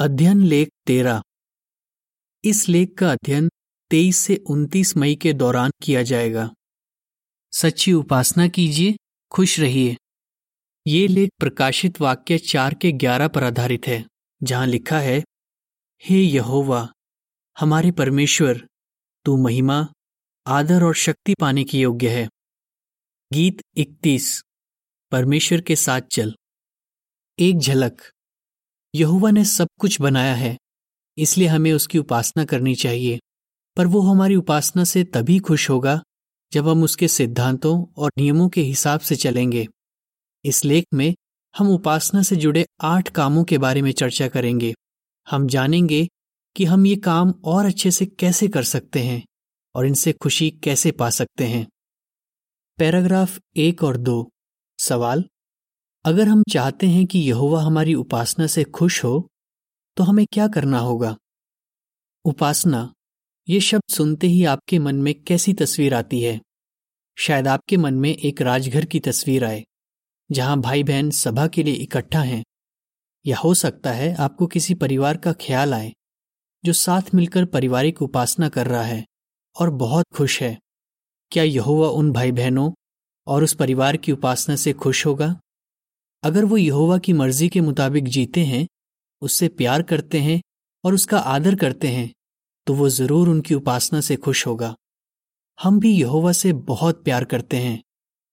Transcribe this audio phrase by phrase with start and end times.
[0.00, 1.22] अध्ययन लेख तेरह।
[2.44, 3.50] इस लेख का अध्ययन
[3.90, 6.54] 23 से 29 मई के दौरान किया जाएगा।
[7.52, 8.96] सच्ची उपासना कीजिए,
[9.30, 9.96] खुश रहिए।
[10.86, 14.04] ये लेख प्रकाशित वाक्य चार के ग्यारह पर आधारित है,
[14.42, 15.24] जहाँ लिखा है,
[16.04, 16.92] हे यहोवा,
[17.58, 18.68] हमारे परमेश्वर,
[19.24, 19.92] तू महिमा,
[20.46, 22.28] आदर और शक्ति पाने की योग्य है।
[23.32, 24.42] गीत 31
[25.12, 26.34] परमेश्वर के साथ चल।
[27.38, 28.02] एक झलक
[28.94, 30.56] यहुवा ने सब कुछ बनाया है,
[31.18, 33.18] इसलिए हमें उसकी उपासना करनी चाहिए।
[33.76, 36.02] पर वो हमारी उपासना से तभी खुश होगा,
[36.52, 39.66] जब हम उसके सिद्धांतों और नियमों के हिसाब से चलेंगे।
[40.44, 41.14] इस लेख में
[41.58, 44.74] हम उपासना से जुड़े आठ कामों के बारे में चर्चा करेंगे।
[45.30, 46.08] हम जानेंगे
[46.56, 49.22] कि हम ये काम और अच्छे से कैसे कर सकते हैं
[49.74, 51.66] और इनसे खुशी कैसे पा सकते हैं।
[52.78, 54.30] पैराग्राफ एक और दो।
[54.78, 55.24] सवाल?
[56.08, 59.28] अगर हम चाहते हैं कि यहोवा हमारी उपासना से खुश हो
[59.96, 61.16] तो हमें क्या करना होगा?
[62.24, 62.92] उपासना,
[63.48, 66.40] ये शब्द सुनते ही आपके मन में कैसी तस्वीर आती है?
[67.18, 69.64] शायद आपके मन में एक राजघर की तस्वीर आए,
[70.30, 72.42] जहाँ भाई बहन सभा के लिए इकट्ठा हैं।
[73.26, 75.92] या हो सकता है आपको किसी परिवार का ख्याल आए,
[76.64, 79.04] जो साथ मिलकर पारिवारिक उपासना कर रहा है
[79.56, 80.58] और बहुत खुश है।
[81.30, 82.70] क्या यहोवा उन भाई बहनों
[83.26, 85.40] और उस परिवार की उपासना से खुश होगा?
[86.22, 88.66] अगर वो यहोवा की मर्ज़ी के मुताबिक जीते हैं,
[89.22, 90.40] उससे प्यार करते हैं
[90.84, 92.12] और उसका आदर करते हैं
[92.66, 94.74] तो वो ज़रूर उनकी उपासना से खुश होगा।
[95.58, 97.82] हम भी यहोवा से बहुत प्यार करते हैं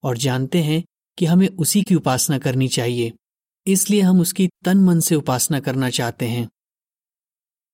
[0.03, 0.83] और जानते हैं
[1.17, 3.13] कि हमें उसी की उपासना करनी चाहिए।
[3.67, 6.47] इसलिए हम उसकी तन मन से उपासना करना चाहते हैं।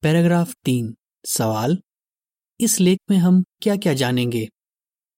[0.04, 0.94] पैराग्राफ तीन,
[1.26, 1.78] सवाल।
[2.60, 4.48] इस लेख में हम क्या क्या जानेंगे?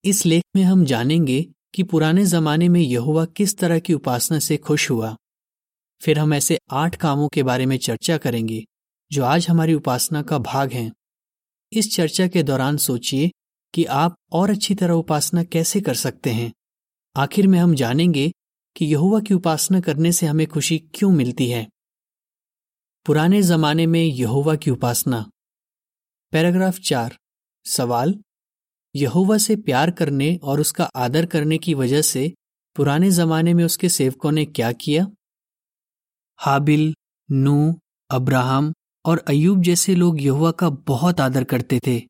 [0.03, 4.57] इस लेख में हम जानेंगे कि पुराने जमाने में यहोवा किस तरह की उपासना से
[4.57, 5.15] खुश हुआ।
[6.01, 8.65] फिर हम ऐसे आठ कामों के बारे में चर्चा करेंगे,
[9.11, 10.93] जो आज हमारी उपासना का भाग हैं।
[11.73, 13.31] इस चर्चा के दौरान सोचिए
[13.73, 16.53] कि आप और अच्छी तरह उपासना कैसे कर सकते हैं।
[17.15, 18.31] आखिर में हम जानेंगे
[18.75, 21.69] कि यहोवा की उपासना करने से हमें खुशी क्यों मिलती है।
[23.05, 25.29] पुराने जमाने में यहोवा की उपासना।
[26.31, 27.17] पैराग्राफ चार,
[27.65, 28.23] सवाल
[28.95, 32.33] यहोवा से प्यार करने और उसका आदर करने की वजह से
[32.75, 35.07] पुराने जमाने में उसके सेवकों ने क्या किया?
[36.37, 36.95] हाबिल,
[37.31, 38.73] नू, अब्राहम
[39.05, 42.01] और अयूब जैसे लोग यहुआ का बहुत आदर करते थे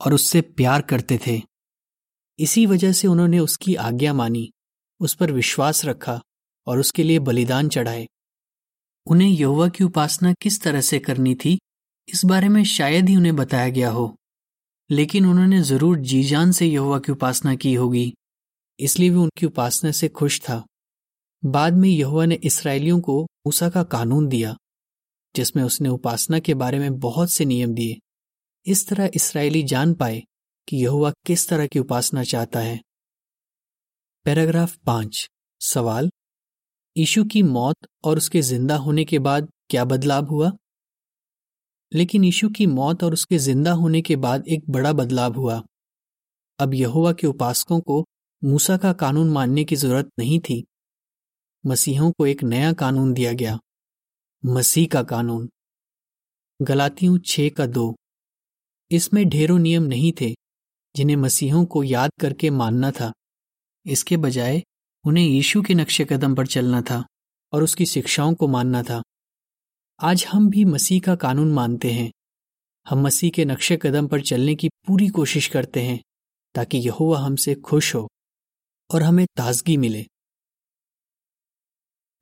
[0.00, 1.42] और उससे प्यार करते थे।
[2.38, 4.50] इसी वजह से उन्होंने उसकी आज्ञा मानी,
[5.00, 6.20] उस पर विश्वास रखा
[6.66, 8.06] और उसके लिए बलिदान चढ़ाए।
[9.06, 11.58] उन्हें यहुआ की उपासना किस तरह से करनी थी,
[12.08, 14.16] इस बारे में शायद ही उन्हें बताया गया हो।
[14.90, 18.12] लेकिन उन्होंने ज़रूर जी जान से यहुआ की उपासना की होगी।
[18.78, 20.64] इसलिए भी उनकी उपासना से खुश था।
[21.42, 24.56] बाद में यहुआ ने इसराइलियों को मूसा का कानून दिया,
[25.34, 27.96] जिसमें उसने उपासना के बारे में बहुत से नियम दिए।
[28.66, 30.22] इस तरह इसराइली जान पाए
[30.68, 32.80] कि यहुआ किस तरह की उपासना चाहता है।
[34.26, 35.28] पैराग्राफ पाँच।
[35.60, 36.10] सवाल,
[36.96, 40.50] यीशु की मौत और उसके ज़िंदा होने के बाद क्या बदलाव हुआ?
[41.94, 45.62] लेकिन यीशु की मौत और उसके ज़िंदा होने के बाद एक बड़ा बदलाव हुआ।
[46.58, 48.04] अब यहोवा के उपासकों को
[48.44, 50.64] मूसा का कानून मानने की ज़रूरत नहीं थी।
[51.66, 53.58] मसीहों को एक नया कानून दिया गया।
[54.46, 55.48] मसीह का कानून।
[56.62, 57.96] गलातियों छह का दो।
[58.90, 60.34] इसमें ढेरों नियम नहीं थे,
[60.96, 63.12] जिन्हें मसीहों को याद करके मानना था।
[63.86, 64.62] इसके बजाय,
[65.04, 67.04] उन्हें यीशु के नक्शे कदम पर चलना था
[67.52, 69.02] और उसकी शिक्षाओं को मानना था।
[70.00, 72.12] आज हम भी मसीह का कानून मानते हैं।
[72.88, 76.00] हम मसीह के नक्शे कदम पर चलने की पूरी कोशिश करते हैं,
[76.54, 78.08] ताकि यहोवा हमसे खुश हो
[78.94, 80.06] और हमें ताजगी मिले।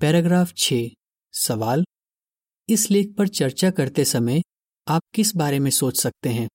[0.01, 0.75] पैराग्राफ छ,
[1.33, 1.85] सवाल।
[2.69, 4.43] इस लेख पर चर्चा करते समय
[4.89, 6.49] आप किस बारे में सोच सकते हैं?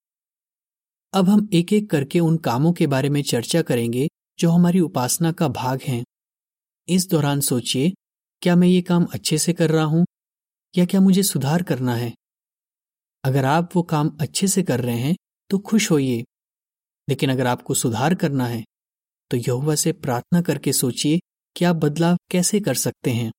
[1.14, 4.08] अब हम एक एक करके उन कामों के बारे में चर्चा करेंगे
[4.40, 6.04] जो हमारी उपासना का भाग हैं।
[6.90, 7.94] इस दौरान सोचिए,
[8.42, 10.06] क्या मैं ये काम अच्छे से कर रहा हूँ?
[10.76, 12.14] या क्या मुझे सुधार करना है?
[13.24, 15.16] अगर आप वो काम अच्छे से कर रहे हैं
[15.50, 16.24] तो खुश होइए।
[17.10, 18.64] लेकिन अगर आपको सुधार करना है
[19.32, 21.20] तो यहुआ से प्रार्थना करके सोचिए
[21.56, 23.32] कि आप बदलाव कैसे कर सकते हैं।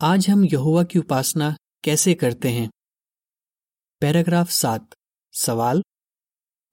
[0.00, 2.68] आज हम यहुआ की उपासना कैसे करते हैं?
[4.00, 4.94] पैराग्राफ सात,
[5.34, 5.82] सवाल।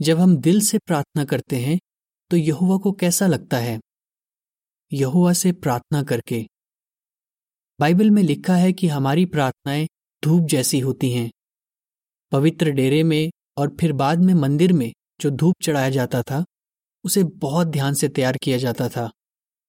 [0.02, 1.80] जब हम दिल से प्रार्थना करते हैं
[2.32, 3.80] तो यहुआ को कैसा लगता है?
[4.94, 6.46] यहुआ से प्रार्थना करके।
[7.80, 9.88] बाइबल में लिखा है कि हमारी प्रार्थनाएँ
[10.24, 11.30] धूप जैसी होती हैं।
[12.32, 14.92] पवित्र डेरे में और फिर बाद में मंदिर में
[15.22, 16.44] जो धूप चढ़ाया जाता था,
[17.04, 19.12] उसे बहुत ध्यान से तैयार किया जाता था।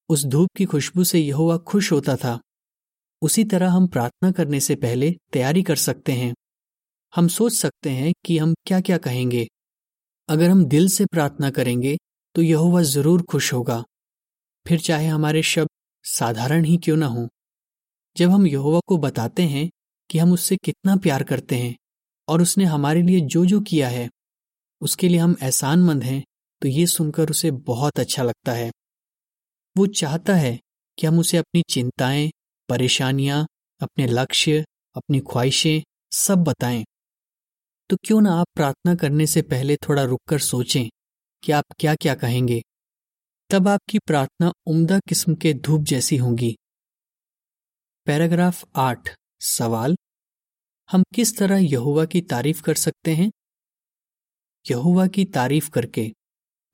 [0.08, 2.38] उस धूप की खुशबू से यहोवा खुश होता था।
[3.22, 6.34] उसी तरह हम प्रार्थना करने से पहले तैयारी कर सकते हैं।
[7.16, 9.48] हम सोच सकते हैं कि हम क्या क्या कहेंगे।
[10.28, 11.98] अगर हम दिल से प्रार्थना करेंगे
[12.34, 13.84] तो यहोवा ज़रूर खुश होगा।
[14.66, 15.68] फिर चाहे हमारे शब्द
[16.04, 17.28] साधारण ही क्यों ना हो।
[18.18, 19.70] जब हम यहोवा को बताते हैं
[20.10, 21.76] कि हम उससे कितना प्यार करते हैं
[22.28, 24.10] और उसने हमारे लिए जो जो किया है,
[24.80, 26.24] उसके लिए हम एहसानमंद हैं
[26.62, 28.70] तो ये सुनकर उसे बहुत अच्छा लगता है।
[29.76, 30.60] वो चाहता है
[30.98, 32.30] कि हम उसे अपनी चिंताएँ,
[32.68, 33.46] परेशानियाँ,
[33.80, 34.64] अपने लक्ष्य,
[34.96, 35.82] अपनी ख्वाहिशें
[36.12, 36.84] सब बताएँ।
[37.90, 40.88] तो क्यों ना आप प्रार्थना करने से पहले थोड़ा रुककर सोचें
[41.44, 42.62] कि आप क्या क्या कहेंगे।
[43.50, 46.56] तब आपकी प्रार्थना उम्दा किस्म के धूप जैसी होंगी।
[48.08, 49.08] पैराग्राफ आठ,
[49.40, 49.96] सवाल।
[50.88, 53.30] हम किस तरह यहुआ की तारीफ़ कर सकते हैं?
[54.70, 56.12] यहुआ की तारीफ़ करके।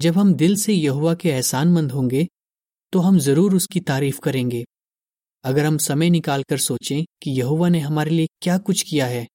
[0.01, 2.27] जब हम दिल से यहुआ के एहसानमंद होंगे
[2.93, 4.65] तो हम ज़रूर उसकी तारीफ़ करेंगे।
[5.45, 9.27] अगर हम समय निकालकर सोचें कि यहुवा ने हमारे लिए क्या कुछ किया है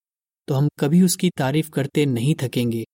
[0.47, 2.85] तो हम कभी उसकी तारीफ़ करते नहीं थकेंगे।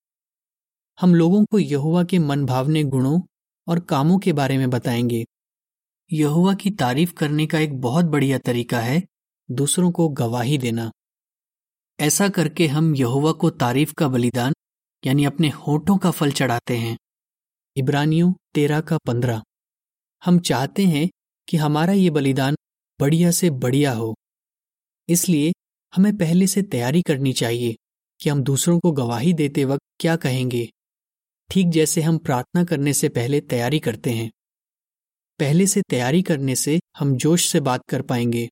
[0.99, 3.21] हम लोगों को यहुआ के मनभावने गुणों
[3.67, 5.25] और कामों के बारे में बताएँगे।
[6.13, 9.03] यहुआ की तारीफ़ करने का एक बहुत बढ़िया तरीका है,
[9.51, 10.91] दूसरों को गवाही देना।
[11.99, 14.53] ऐसा करके हम यहुआ को तारीफ़ का बलिदान,
[15.05, 16.97] यानी अपने होठों का फल चढ़ाते हैं।
[17.75, 19.43] इब्रानियों तेरह का पंद्रह।
[20.25, 21.09] हम चाहते हैं
[21.49, 22.55] कि हमारा ये बलिदान
[22.99, 24.15] बढ़िया से बढ़िया हो।
[25.09, 25.53] इसलिए
[25.95, 27.75] हमें पहले से तैयारी करनी चाहिए
[28.21, 30.71] कि हम दूसरों को गवाही देते वक्त क्या कहेंगे।
[31.51, 34.31] ठीक जैसे हम प्रार्थना करने से पहले तैयारी करते हैं।
[35.39, 38.49] पहले से तैयारी करने से हम जोश से बात कर पाएँगे।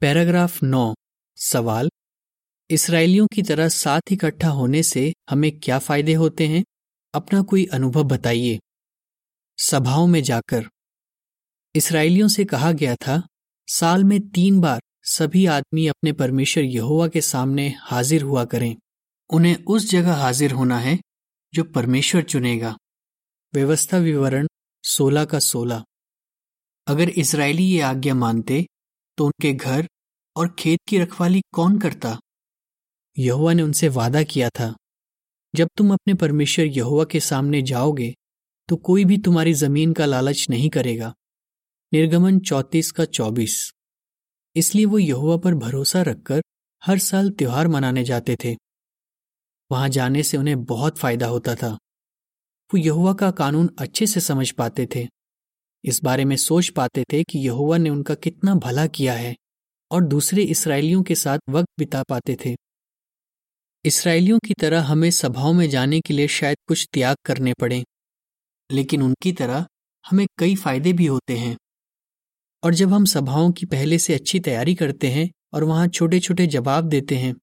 [0.00, 0.94] पैराग्राफ नौ।
[1.36, 1.90] सवाल।
[2.70, 6.64] इसराइलियों की तरह साथ इकट्ठा होने से हमें क्या फ़ायदे होते हैं?
[7.14, 8.58] अपना कोई अनुभव बताइए।
[9.58, 10.64] सभाओं में जाकर।
[11.74, 13.22] इसराइलियों से कहा गया था,
[13.66, 18.76] साल में तीन बार सभी आदमी अपने परमेश्वर यहोवा के सामने हाजिर हुआ करें।
[19.30, 20.98] उन्हें उस जगह हाजिर होना है
[21.54, 22.76] जो परमेश्वर चुनेगा।
[23.54, 24.46] व्यवस्था विवरण
[24.84, 25.84] सोलह का सोलह।
[26.86, 28.64] अगर इसराइली ये आज्ञा मानते
[29.18, 29.88] तो उनके घर
[30.36, 32.18] और खेत की रखवाली कौन करता?
[33.16, 34.74] यहुआ ने उनसे वादा किया था,
[35.54, 38.12] जब तुम अपने परमेश्वर यहुआ के सामने जाओगे
[38.68, 41.12] तो कोई भी तुम्हारी ज़मीन का लालच नहीं करेगा।
[41.92, 43.70] निर्गमन चौतीस का चौबीस।
[44.56, 46.42] इसलिए वो यहुआ पर भरोसा रखकर
[46.82, 48.56] हर साल त्योहार मनाने जाते थे।
[49.70, 51.76] वहाँ जाने से उन्हें बहुत फ़ायदा होता था।
[52.70, 55.06] वो यहुआ का कानून अच्छे से समझ पाते थे।
[55.84, 59.34] इस बारे में सोच पाते थे कि यहुआ ने उनका कितना भला किया है
[59.90, 62.54] और दूसरे इसराइलियों के साथ वक्त बिता पाते थे।
[63.84, 67.82] इसराइलियों की तरह हमें सभाओं में जाने के लिए शायद कुछ त्याग करने पड़े,
[68.70, 69.66] लेकिन उनकी तरह
[70.04, 71.56] हमें कई फ़ायदे भी होते हैं।
[72.62, 76.46] और जब हम सभाओं की पहले से अच्छी तैयारी करते हैं और वहाँ छोटे छोटे
[76.46, 77.34] जवाब देते हैं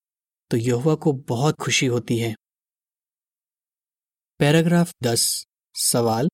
[0.51, 2.33] तो यहुआ को बहुत खुशी होती है।
[4.39, 5.45] पैराग्राफ दस।
[5.75, 6.28] सवाल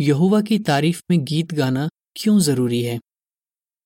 [0.00, 2.98] यहुआ की तारीफ़ में गीत गाना क्यों ज़रूरी है?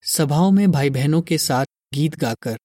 [0.04, 2.56] सभाओं में भाई बहनों के साथ गीत गाकर।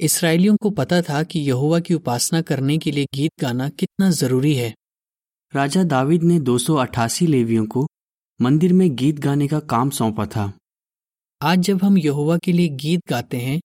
[0.00, 4.54] इसराइलियों को पता था कि यहुआ की उपासना करने के लिए गीत गाना कितना ज़रूरी
[4.54, 4.74] है।
[5.54, 7.86] राजा दाविद ने 288 लेवियों को
[8.40, 10.52] मंदिर में गीत गाने का काम सौंपा था।
[11.42, 13.60] आज जब हम यहुआ के लिए गीत गाते हैं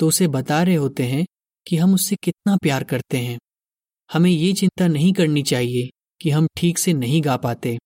[0.00, 1.26] तो उसे बता रहे होते हैं
[1.66, 3.38] कि हम उससे कितना प्यार करते हैं।
[4.12, 5.90] हमें ये चिंता नहीं करनी चाहिए
[6.22, 7.78] कि हम ठीक से नहीं गा पाते।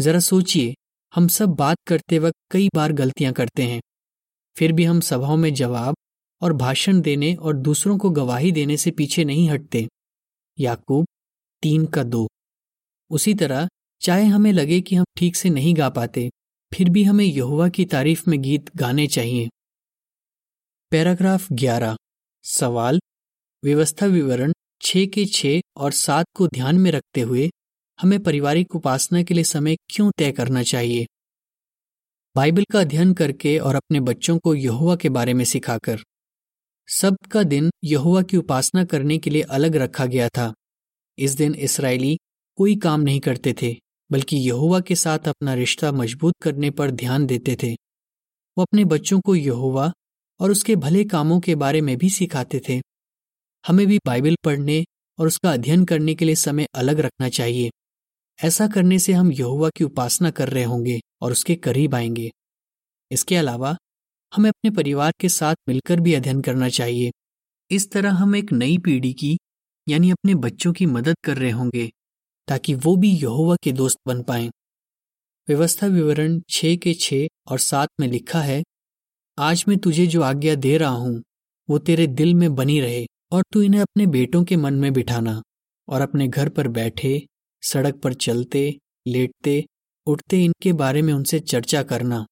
[0.00, 0.74] जरा सोचिए,
[1.14, 3.80] हम सब बात करते वक्त कई बार गलतियाँ करते हैं।
[4.56, 5.94] फिर भी हम सभाओं में जवाब
[6.42, 9.88] और भाषण देने और दूसरों को गवाही देने से पीछे नहीं हटते।
[10.58, 11.06] याकूब,
[11.62, 12.28] तीन का दो।
[13.10, 13.68] उसी तरह,
[14.00, 16.30] चाहे हमें लगे कि हम ठीक से नहीं गा पाते,
[16.74, 19.48] फिर भी हमें यहुआ की तारीफ़ में गीत गाने चाहिए।
[20.90, 21.96] पैराग्राफ ग्यारह।
[22.44, 23.00] सवाल,
[23.64, 27.50] व्यवस्था विवरण छ के छ और सात को ध्यान में रखते हुए
[28.00, 31.06] हमें पारिवारिक उपासना के लिए समय क्यों तय करना चाहिए?
[32.36, 35.98] बाइबल का अध्ययन करके और अपने बच्चों को यहुआ के बारे में सिखाकर।
[36.88, 40.52] सब्त का दिन यहुआ की उपासना करने के लिए अलग रखा गया था।
[41.18, 42.18] इस दिन इसराइली
[42.56, 43.76] कोई काम नहीं करते थे,
[44.12, 47.72] बल्कि यहुआ के साथ अपना रिश्ता मज़बूत करने पर ध्यान देते थे।
[48.58, 49.92] वो अपने बच्चों को यहुआ
[50.40, 52.80] और उसके भले कामों के बारे में भी सिखाते थे।
[53.66, 54.84] हमें भी बाइबल पढ़ने
[55.18, 57.70] और उसका अध्ययन करने के लिए समय अलग रखना चाहिए।
[58.44, 62.30] ऐसा करने से हम यहुआ की उपासना कर रहे होंगे और उसके करीब आएँगे।
[63.10, 63.76] इसके अलावा,
[64.34, 67.10] हमें अपने परिवार के साथ मिलकर भी अध्ययन करना चाहिए।
[67.70, 69.38] इस तरह हम एक नई पीढ़ी की,
[69.88, 71.90] यानी अपने बच्चों की मदद कर रहे होंगे,
[72.48, 74.50] ताकि वो भी यहोवा के दोस्त बन पाए।
[75.48, 77.14] व्यवस्था विवरण छ के छ
[77.46, 78.62] और सात में लिखा है,
[79.38, 81.22] आज मैं तुझे जो आज्ञा दे रहा हूँ,
[81.70, 85.42] वो तेरे दिल में बनी रहे। और तू इन्हें अपने बेटों के मन में बिठाना
[85.88, 87.26] और अपने घर पर बैठे,
[87.62, 89.64] सड़क पर चलते, लेटते,
[90.06, 92.26] उठते इनके बारे में उनसे चर्चा करना।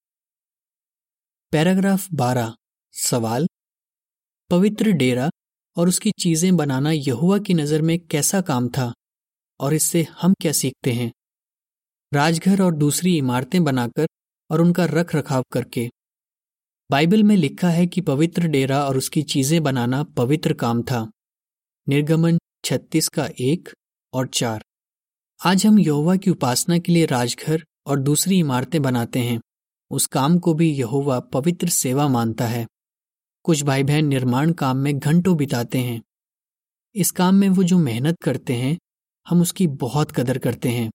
[1.53, 2.55] पैराग्राफ 12
[2.93, 3.47] सवाल।
[4.51, 5.31] पवित्र डेरा
[5.77, 8.93] और उसकी चीज़ें बनाना यहुआ की नज़र में कैसा काम था
[9.61, 11.13] और इससे हम क्या सीखते हैं?
[12.15, 14.07] राजघर और दूसरी इमारतें बनाकर
[14.51, 15.91] और उनका रख रखाव करके।
[16.91, 21.11] बाइबल में लिखा है कि पवित्र डेरा और उसकी चीज़ें बनाना पवित्र काम था।
[21.89, 23.69] निर्गमन छत्तीस का एक
[24.13, 24.65] और चार।
[25.47, 29.41] आज हम यहोवा की उपासना के लिए राजघर और दूसरी इमारतें बनाते हैं।
[29.91, 32.67] उस काम को भी यहोवा पवित्र सेवा मानता है।
[33.43, 36.03] कुछ भाई बहन निर्माण काम में घंटों बिताते हैं।
[36.95, 38.79] इस काम में वो जो मेहनत करते हैं,
[39.29, 40.91] हम उसकी बहुत कदर करते हैं।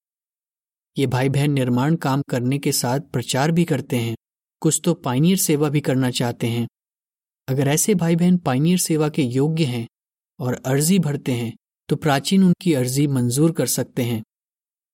[0.97, 4.15] ये भाई बहन निर्माण काम करने के साथ प्रचार भी करते हैं।
[4.61, 6.67] कुछ तो पाइनियर सेवा भी करना चाहते हैं।
[7.47, 9.87] अगर ऐसे भाई बहन पाइनियर सेवा के योग्य हैं
[10.39, 11.53] और अर्जी भरते हैं
[11.89, 14.21] तो प्राचीन उनकी अर्जी मंजूर कर सकते हैं।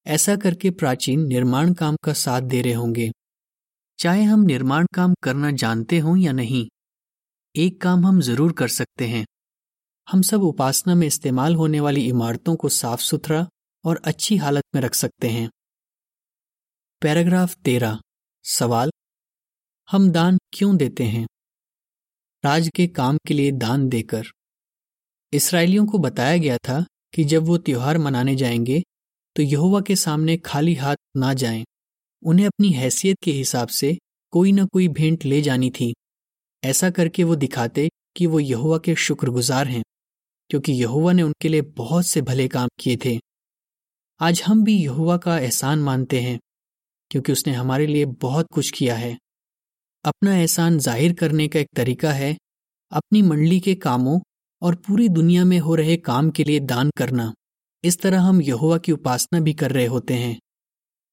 [0.06, 3.12] ऐसा करके प्राचीन निर्माण काम का साथ दे रहे होंगे।
[4.00, 6.68] चाहे हम निर्माण काम करना जानते हों या नहीं,
[7.56, 9.26] एक काम हम ज़रूर कर सकते हैं।
[10.08, 13.48] हम सब उपासना में इस्तेमाल होने वाली इमारतों को साफ़ सुथरा
[13.84, 15.50] और अच्छी हालत में रख सकते हैं।
[17.02, 18.00] पैराग्राफ तेरह,
[18.46, 18.92] सवाल
[19.90, 21.26] हम दान क्यों देते हैं?
[22.44, 24.26] राज के काम के लिए दान देकर।
[25.34, 28.82] इसराइलियों को बताया गया था कि जब वो त्योहार मनाने जाएँगे
[29.36, 31.64] तो यहोवा के सामने खाली हाथ ना जाएँ।
[32.24, 33.98] उन्हें अपनी हैसियत के हिसाब से
[34.34, 35.94] कोई ना कोई भेंट ले जानी थी।
[36.64, 39.84] ऐसा करके वो दिखाते कि वो यहोवा के शुक्रगुजार हैं,
[40.50, 43.20] क्योंकि यहोवा ने उनके लिए बहुत से भले काम किए थे।
[44.20, 46.40] आज हम भी यहोवा का एहसान मानते हैं,
[47.12, 49.18] क्योंकि उसने हमारे लिए बहुत कुछ किया है।
[50.06, 52.36] अपना एहसान ज़ाहिर करने का एक तरीका है,
[52.92, 54.20] अपनी मंडली के कामों
[54.62, 57.34] और पूरी दुनिया में हो रहे काम के लिए दान करना।
[57.84, 60.38] इस तरह हम यहोवा की उपासना भी कर रहे होते हैं।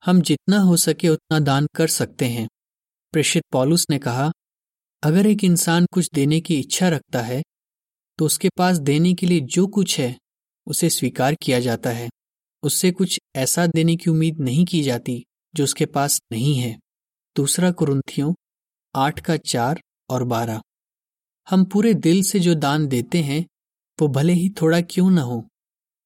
[0.03, 2.47] हम जितना हो सके उतना दान कर सकते हैं।
[3.15, 4.31] प्रेषित पॉलुस ने कहा,
[5.03, 7.43] अगर एक इंसान कुछ देने की इच्छा रखता है
[8.19, 10.17] तो उसके पास देने के लिए जो कुछ है,
[10.67, 12.09] उसे स्वीकार किया जाता है।
[12.63, 15.23] उससे कुछ ऐसा देने की उम्मीद नहीं की जाती,
[15.55, 16.77] जो उसके पास नहीं है।
[17.37, 18.33] दूसरा कुरुंथियों
[18.95, 19.81] आठ का चार
[20.11, 20.61] और बारह।
[21.49, 23.45] हम पूरे दिल से जो दान देते हैं,
[23.99, 25.47] वो भले ही थोड़ा क्यों न हो,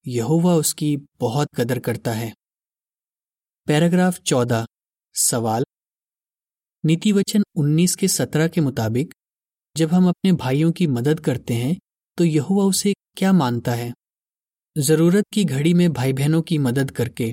[0.06, 2.32] यहोवा उसकी बहुत कदर करता है।
[3.66, 4.66] पैराग्राफ चौदह,
[5.14, 5.64] सवाल।
[6.84, 9.14] नीति वचन उन्नीस के सत्रह के मुताबिक,
[9.76, 11.76] जब हम अपने भाइयों की मदद करते हैं
[12.18, 13.92] तो यहुआ उसे क्या मानता है?
[14.76, 17.32] ज़रूरत की घड़ी में भाई बहनों की मदद करके।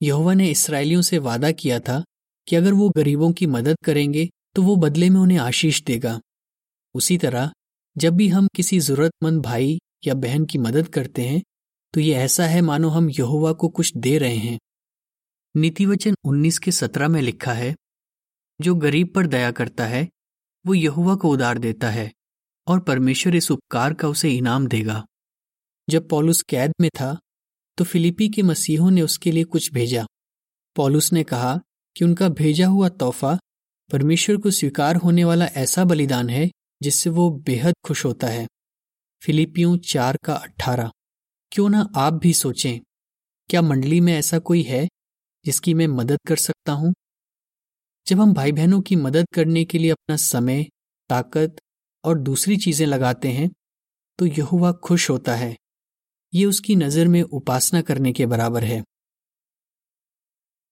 [0.00, 2.02] यहुआ ने इसराइलियों से वादा किया था
[2.46, 6.20] कि अगर वो गरीबों की मदद करेंगे तो वो बदले में उन्हें आशीष देगा।
[6.94, 7.50] उसी तरह,
[7.96, 11.42] जब भी हम किसी जरूरतमंद भाई या बहन की मदद करते हैं
[11.94, 14.58] तो ये ऐसा है मानो हम यहुआ को कुछ दे रहे हैं।
[15.54, 17.74] नीतिवचन 19 के 17 में लिखा है,
[18.60, 20.08] जो गरीब पर दया करता है,
[20.64, 22.10] वो यहुआ को उदार देता है,
[22.66, 25.04] और परमेश्वर इस उपकार का उसे इनाम देगा।
[25.88, 27.16] जब पॉलुस कैद में था
[27.78, 30.06] तो फिलिपी के मसीहों ने उसके लिए कुछ भेजा।
[30.76, 31.60] पॉलुस ने कहा
[31.96, 33.38] कि उनका भेजा हुआ तोहफा
[33.90, 36.48] परमेश्वर को स्वीकार होने वाला ऐसा बलिदान है
[36.82, 38.46] जिससे वो बेहद खुश होता है।
[39.22, 40.90] फिलिपियों चार का अट्ठारह।
[41.52, 42.80] क्यों ना आप भी सोचें,
[43.48, 44.86] क्या मंडली में ऐसा कोई है
[45.44, 46.92] जिसकी मैं मदद कर सकता हूँ?
[48.06, 50.64] जब हम भाई बहनों की मदद करने के लिए अपना समय,
[51.10, 51.56] ताकत
[52.04, 53.50] और दूसरी चीज़ें लगाते हैं
[54.18, 55.56] तो यहुआ खुश होता है।
[56.32, 58.82] ये उसकी नज़र में उपासना करने के बराबर है।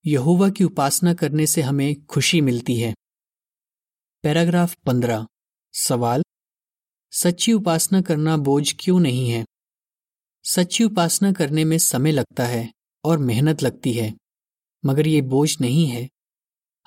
[0.04, 2.94] यहुआ की उपासना करने से हमें खुशी मिलती है।
[4.24, 5.26] पैराग्राफ पंद्रह।
[5.74, 6.22] सवाल,
[7.12, 9.44] सच्ची उपासना करना बोझ क्यों नहीं है?
[10.44, 12.72] सच्ची उपासना करने में समय लगता है
[13.04, 14.14] और मेहनत लगती है,
[14.84, 16.08] मगर ये बोझ नहीं है।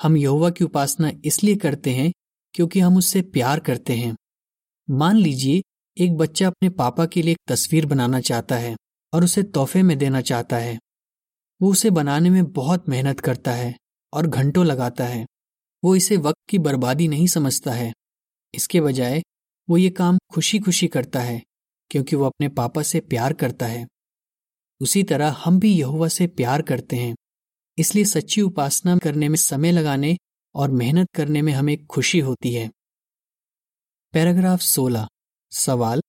[0.01, 2.12] हम यहोवा की उपासना इसलिए करते हैं
[2.53, 4.15] क्योंकि हम उससे प्यार करते हैं।
[4.89, 5.62] मान लीजिए,
[5.98, 8.75] एक बच्चा अपने पापा के लिए एक तस्वीर बनाना चाहता है
[9.13, 10.79] और उसे तोहफे में देना चाहता है।
[11.62, 13.75] वो उसे बनाने में बहुत मेहनत करता है
[14.13, 15.25] और घंटों लगाता है।
[15.84, 17.93] वो इसे वक्त की बर्बादी नहीं समझता है।
[18.53, 19.24] इसके बजाय,
[19.69, 21.43] वो ये काम खुशी खुशी करता है,
[21.91, 23.88] क्योंकि वो अपने पापा से प्यार करता है।
[24.79, 27.15] उसी तरह हम भी यहुआ से प्यार करते हैं।
[27.77, 30.17] इसलिए सच्ची उपासना करने में समय लगाने
[30.55, 32.72] और मेहनत करने में हमें खुशी होती है।
[34.13, 35.07] पैराग्राफ 16
[35.51, 36.01] सवाल।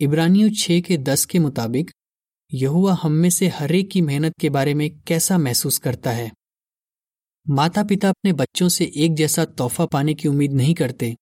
[0.00, 1.90] इब्रानियों छह के दस के मुताबिक
[2.52, 6.32] यहुआ हम में से हरेक की मेहनत के बारे में कैसा महसूस करता है?
[7.46, 11.14] माता पिता अपने बच्चों से एक जैसा तोहफा पाने की उम्मीद नहीं करते,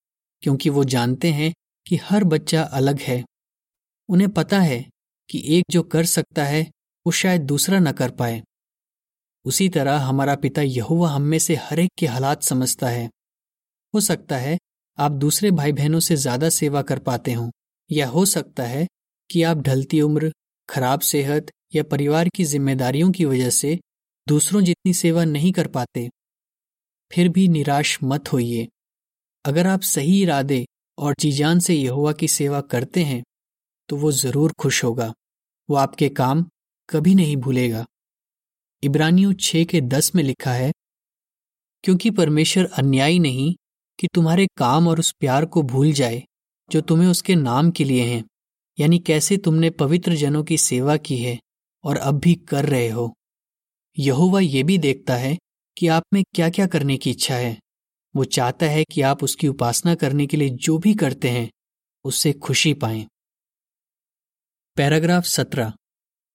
[0.43, 1.53] क्योंकि वो जानते हैं
[1.87, 3.23] कि हर बच्चा अलग है।
[4.09, 4.85] उन्हें पता है
[5.31, 6.63] कि एक जो कर सकता है,
[7.07, 8.43] वो शायद दूसरा न कर पाए।
[9.45, 13.09] उसी तरह हमारा पिता यहुआ हम में से हर एक के हालात समझता है।
[13.95, 14.59] हो सकता है
[14.99, 17.51] आप दूसरे भाई बहनों से ज़्यादा सेवा कर पाते हो,
[17.91, 18.87] या हो सकता है
[19.31, 20.33] कि आप ढलती उम्र,
[20.69, 23.79] खराब सेहत या परिवार की जिम्मेदारियों की वजह से
[24.27, 26.09] दूसरों जितनी सेवा नहीं कर पाते,
[27.11, 28.67] फिर भी निराश मत होइए।
[29.45, 30.65] अगर आप सही इरादे
[30.99, 33.23] और जीजान से यहुआ की सेवा करते हैं
[33.89, 35.13] तो वो ज़रूर खुश होगा।
[35.69, 36.45] वो आपके काम
[36.89, 37.85] कभी नहीं भूलेगा।
[38.83, 40.71] इब्रानियों छः के दस में लिखा है,
[41.85, 43.55] क्योंकि परमेश्वर अन्यायी नहीं
[43.99, 46.23] कि तुम्हारे काम और उस प्यार को भूल जाए,
[46.71, 48.25] जो तुम्हें उसके नाम के लिए हैं।
[48.79, 51.39] यानी कैसे तुमने पवित्र जनों की सेवा की है
[51.85, 53.13] और अब भी कर रहे हो?
[53.99, 55.37] यहोवा ये भी देखता है
[55.79, 57.61] कि आप में क्या क्या करने की इच्छा है।
[58.17, 61.51] वो चाहता है कि आप उसकी उपासना करने के लिए जो भी करते हैं,
[62.05, 63.07] उससे खुशी पाएँ।
[64.77, 65.73] पैराग्राफ सत्रह।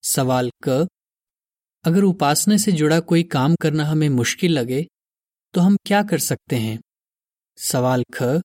[0.03, 0.87] सवाल क।
[1.85, 4.87] अगर उपासना से जुड़ा कोई काम करना हमें मुश्किल लगे
[5.53, 6.79] तो हम क्या कर सकते हैं?
[7.57, 8.41] सवाल ख।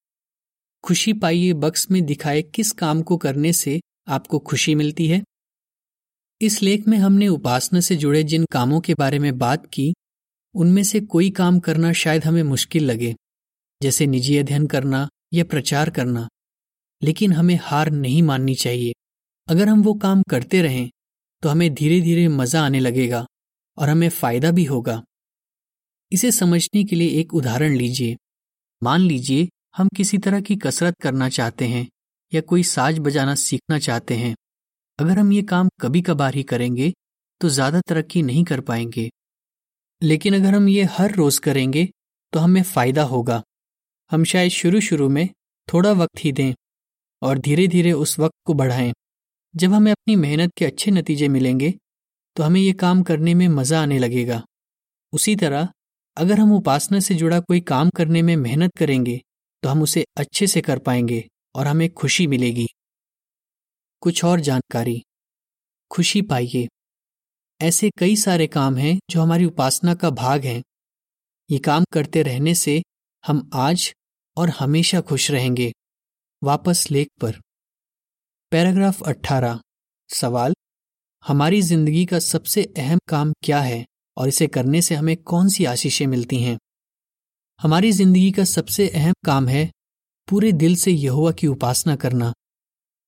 [0.85, 5.23] खुशी पाइए बक्स में दिखाए किस काम को करने से आपको खुशी मिलती है?
[6.41, 9.95] इस लेख में हमने उपासना से जुड़े जिन कामों के बारे में बात की,
[10.55, 13.15] उनमें से कोई काम करना शायद हमें मुश्किल लगे,
[13.83, 16.29] जैसे निजी अध्ययन करना या प्रचार करना।
[17.03, 18.93] लेकिन हमें हार नहीं माननी चाहिए।
[19.49, 20.91] अगर हम वो काम करते रहें
[21.43, 23.27] तो हमें धीरे धीरे मज़ा आने लगेगा
[23.79, 25.03] और हमें फ़ायदा भी होगा।
[26.13, 28.17] इसे समझने के लिए एक उदाहरण लीजिए।
[28.83, 31.89] मान लीजिए, हम किसी तरह की कसरत करना चाहते हैं
[32.35, 34.35] या कोई साज बजाना सीखना चाहते हैं।
[34.99, 36.93] अगर हम ये काम कभी कभार ही करेंगे
[37.41, 39.09] तो ज़्यादा तरक्की नहीं कर पाएँगे।
[40.03, 41.89] लेकिन अगर हम ये हर रोज करेंगे
[42.33, 43.43] तो हमें फ़ायदा होगा।
[44.11, 45.29] हम शायद शुरू शुरू में
[45.69, 46.53] थोड़ा वक्त ही दें
[47.23, 48.93] और धीरे धीरे उस वक्त को बढ़ाएँ।
[49.55, 51.73] जब हमें अपनी मेहनत के अच्छे नतीजे मिलेंगे
[52.37, 54.43] तो हमें ये काम करने में मज़ा आने लगेगा।
[55.13, 55.69] उसी तरह,
[56.17, 59.21] अगर हम उपासना से जुड़ा कोई काम करने में मेहनत करेंगे
[59.63, 62.67] तो हम उसे अच्छे से कर पाएँगे और हमें खुशी मिलेगी।
[64.05, 65.03] कुछ और जानकारी।
[65.91, 66.69] खुशी पाइए।
[67.63, 70.63] ऐसे कई सारे काम हैं जो हमारी उपासना का भाग हैं।
[71.51, 72.83] ये काम करते रहने से
[73.27, 73.95] हम आज
[74.37, 75.73] और हमेशा खुश रहेंगे।
[76.43, 77.41] वापस लेख पर।
[78.51, 79.61] पैराग्राफ 18
[80.09, 80.55] सवाल,
[81.25, 83.87] हमारी ज़िंदगी का सबसे अहम काम क्या है
[84.17, 86.59] और इसे करने से हमें कौन सी आशीषें मिलती हैं?
[87.61, 89.71] हमारी ज़िंदगी का सबसे अहम काम है
[90.29, 92.33] पूरे दिल से यहुआ की उपासना करना।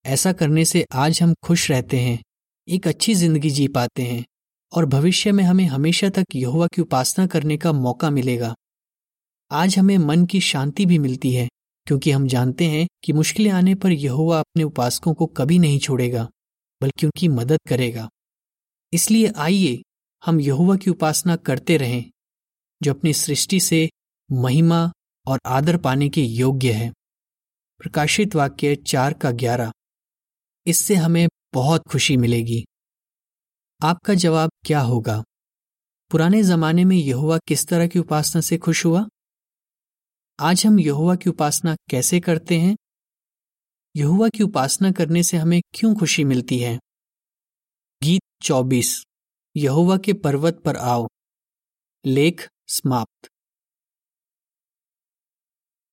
[0.06, 2.22] ऐसा करने से आज हम खुश रहते हैं,
[2.68, 4.24] एक अच्छी ज़िंदगी जी पाते हैं,
[4.72, 8.54] और भविष्य में हमें हमेशा तक यहुआ की उपासना करने का मौका मिलेगा।
[9.50, 11.48] आज हमें मन की शांति भी मिलती है,
[11.86, 16.28] क्योंकि हम जानते हैं कि मुश्किलें आने पर यहुआ अपने उपासकों को कभी नहीं छोड़ेगा,
[16.80, 18.08] बल्कि उनकी मदद करेगा।
[18.92, 19.82] इसलिए आइए,
[20.22, 22.04] हम यहुआ की उपासना करते रहें,
[22.82, 23.88] जो अपनी सृष्टि से
[24.32, 24.92] महिमा
[25.26, 26.92] और आदर पाने के योग्य है।
[27.78, 29.72] प्रकाशित वाक्य चार का ग्यारह।
[30.66, 32.64] इससे हमें बहुत खुशी मिलेगी।
[33.82, 35.22] आपका जवाब क्या होगा?
[36.10, 39.08] पुराने जमाने में यहुआ किस तरह की उपासना से खुश हुआ?
[40.40, 42.76] आज हम यहुआ की उपासना कैसे करते हैं?
[43.96, 46.78] यहुआ की उपासना करने से हमें क्यों खुशी मिलती है?
[48.02, 49.04] गीत चौबीस।
[49.56, 51.08] यहुआ के पर्वत पर आओ।
[52.06, 53.28] लेख समाप्त।